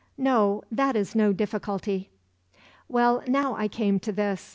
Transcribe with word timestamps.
No; 0.17 0.63
that 0.71 0.95
is 0.95 1.13
no 1.13 1.31
difficulty. 1.31 2.09
"Well, 2.87 3.21
now 3.27 3.55
I 3.55 3.67
came 3.67 3.99
to 3.99 4.11
this. 4.11 4.49